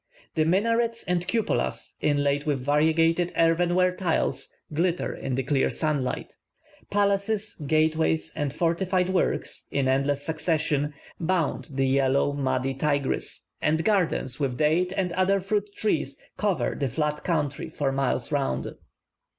The 0.33 0.45
minarets 0.45 1.03
and 1.03 1.27
cupolas, 1.27 1.93
inlaid 2.01 2.45
with 2.45 2.59
variegated 2.65 3.31
earthenware 3.37 3.95
tiles, 3.95 4.49
glitter 4.73 5.13
in 5.13 5.35
the 5.35 5.43
clear 5.43 5.69
sunlight; 5.69 6.33
palaces, 6.89 7.53
gateways, 7.67 8.31
and 8.35 8.51
fortified 8.51 9.11
works, 9.11 9.67
in 9.69 9.87
endless 9.87 10.23
succession, 10.25 10.95
bound 11.19 11.67
the 11.75 11.85
yellow, 11.87 12.33
muddy 12.33 12.73
Tigris; 12.73 13.45
and 13.61 13.85
gardens, 13.85 14.39
with 14.39 14.57
date 14.57 14.91
and 14.97 15.11
other 15.13 15.39
fruit 15.39 15.69
trees, 15.75 16.17
cover 16.35 16.73
the 16.75 16.87
flat 16.87 17.23
country 17.23 17.69
for 17.69 17.91
miles 17.91 18.31
round. 18.31 18.73